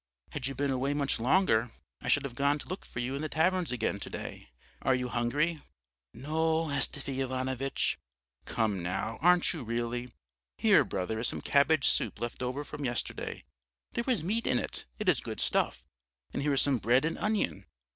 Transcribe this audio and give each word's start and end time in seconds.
Had 0.31 0.47
you 0.47 0.55
been 0.55 0.71
away 0.71 0.95
much 0.95 1.19
longer 1.19 1.69
I 2.01 2.07
should 2.07 2.23
have 2.23 2.33
gone 2.33 2.57
to 2.57 2.67
look 2.67 2.85
for 2.87 2.97
you 2.97 3.13
in 3.13 3.21
the 3.21 3.29
taverns 3.29 3.71
again 3.71 3.99
to 3.99 4.09
day. 4.09 4.49
Are 4.81 4.95
you 4.95 5.09
hungry?' 5.09 5.61
"'No, 6.11 6.71
Astafy 6.71 7.21
Ivanovitch.' 7.21 7.99
"'Come, 8.45 8.81
now, 8.81 9.19
aren't 9.21 9.53
you 9.53 9.61
really? 9.63 10.09
Here, 10.57 10.83
brother, 10.83 11.19
is 11.19 11.27
some 11.27 11.41
cabbage 11.41 11.87
soup 11.87 12.19
left 12.19 12.41
over 12.41 12.63
from 12.63 12.83
yesterday; 12.83 13.43
there 13.91 14.03
was 14.07 14.23
meat 14.23 14.47
in 14.47 14.57
it; 14.57 14.85
it 14.97 15.07
is 15.07 15.21
good 15.21 15.39
stuff. 15.39 15.85
And 16.33 16.41
here 16.41 16.53
is 16.53 16.61
some 16.63 16.79
bread 16.79 17.05
and 17.05 17.19
onion. 17.19 17.67